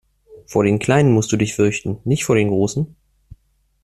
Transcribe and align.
Vor 0.47 0.63
den 0.63 0.79
kleinen 0.79 1.11
musst 1.13 1.31
du 1.31 1.37
dich 1.37 1.53
fürchten, 1.53 1.99
nicht 2.05 2.25
vor 2.25 2.35
den 2.35 2.47
großen! 2.47 2.95